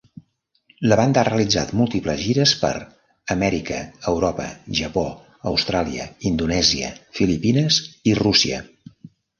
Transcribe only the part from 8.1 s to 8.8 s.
i Rússia.